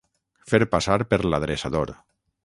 Fer 0.53 0.59
passar 0.75 0.95
per 1.11 1.19
l'adreçador. 1.33 1.93